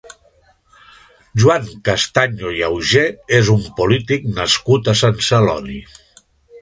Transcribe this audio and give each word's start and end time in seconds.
Joan 1.43 1.67
Castaño 1.89 2.53
i 2.61 2.65
Augé 2.69 3.05
és 3.41 3.53
un 3.57 3.61
polític 3.81 4.27
nascut 4.41 4.91
a 4.95 5.01
Sant 5.03 5.23
Celoni. 5.29 5.79